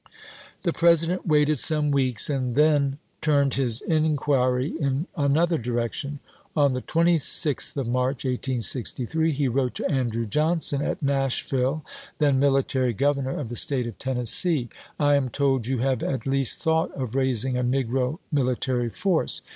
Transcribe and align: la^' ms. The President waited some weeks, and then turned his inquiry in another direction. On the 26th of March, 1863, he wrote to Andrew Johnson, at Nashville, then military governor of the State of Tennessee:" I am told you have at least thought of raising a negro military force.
la^' 0.01 0.05
ms. 0.05 0.13
The 0.63 0.73
President 0.73 1.27
waited 1.27 1.59
some 1.59 1.91
weeks, 1.91 2.27
and 2.27 2.55
then 2.55 2.97
turned 3.21 3.53
his 3.53 3.81
inquiry 3.81 4.69
in 4.79 5.05
another 5.15 5.59
direction. 5.59 6.19
On 6.55 6.71
the 6.71 6.81
26th 6.81 7.77
of 7.77 7.87
March, 7.87 8.25
1863, 8.25 9.31
he 9.31 9.47
wrote 9.47 9.75
to 9.75 9.87
Andrew 9.87 10.25
Johnson, 10.25 10.81
at 10.81 11.03
Nashville, 11.03 11.85
then 12.17 12.39
military 12.39 12.93
governor 12.93 13.39
of 13.39 13.49
the 13.49 13.55
State 13.55 13.85
of 13.85 13.99
Tennessee:" 13.99 14.69
I 14.99 15.13
am 15.13 15.29
told 15.29 15.67
you 15.67 15.77
have 15.81 16.01
at 16.01 16.25
least 16.25 16.59
thought 16.63 16.91
of 16.93 17.13
raising 17.13 17.55
a 17.55 17.63
negro 17.63 18.17
military 18.31 18.89
force. 18.89 19.43